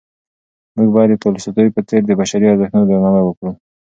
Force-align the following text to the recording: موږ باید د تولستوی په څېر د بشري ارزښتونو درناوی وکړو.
موږ 0.75 0.89
باید 0.95 1.09
د 1.11 1.19
تولستوی 1.23 1.67
په 1.75 1.81
څېر 1.87 2.01
د 2.07 2.11
بشري 2.19 2.45
ارزښتونو 2.49 2.85
درناوی 2.87 3.23
وکړو. 3.25 3.51